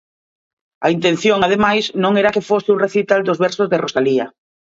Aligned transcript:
A 0.85 0.87
intención, 0.95 1.39
ademais, 1.41 1.85
non 2.03 2.13
era 2.21 2.33
que 2.35 2.47
fose 2.49 2.69
un 2.73 2.81
recital 2.85 3.21
dos 3.23 3.41
versos 3.45 3.67
de 3.69 3.81
Rosalía. 3.83 4.25